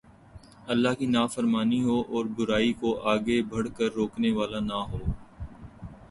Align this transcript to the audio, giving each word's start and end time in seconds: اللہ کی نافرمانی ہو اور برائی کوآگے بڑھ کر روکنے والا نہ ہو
اللہ 0.67 0.93
کی 0.99 1.05
نافرمانی 1.07 1.81
ہو 1.83 1.97
اور 2.11 2.25
برائی 2.37 2.71
کوآگے 2.79 3.41
بڑھ 3.49 3.67
کر 3.77 3.89
روکنے 3.95 4.31
والا 4.37 4.59
نہ 4.61 4.79
ہو 4.89 4.99